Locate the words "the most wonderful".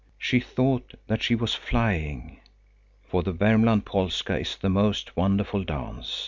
4.55-5.63